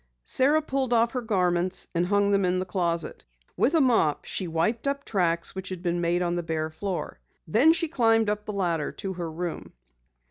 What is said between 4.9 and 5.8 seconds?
tracks which